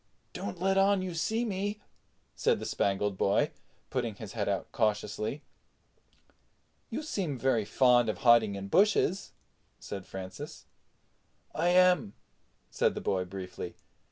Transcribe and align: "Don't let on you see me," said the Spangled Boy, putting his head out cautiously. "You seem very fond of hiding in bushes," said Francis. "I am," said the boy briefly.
"Don't 0.33 0.59
let 0.59 0.79
on 0.79 1.03
you 1.03 1.13
see 1.13 1.45
me," 1.45 1.79
said 2.35 2.59
the 2.59 2.65
Spangled 2.65 3.19
Boy, 3.19 3.51
putting 3.91 4.15
his 4.15 4.33
head 4.33 4.49
out 4.49 4.71
cautiously. 4.71 5.43
"You 6.89 7.03
seem 7.03 7.37
very 7.37 7.65
fond 7.65 8.09
of 8.09 8.17
hiding 8.25 8.55
in 8.55 8.67
bushes," 8.67 9.31
said 9.79 10.07
Francis. 10.07 10.65
"I 11.53 11.67
am," 11.67 12.15
said 12.71 12.95
the 12.95 12.99
boy 13.01 13.25
briefly. 13.25 13.75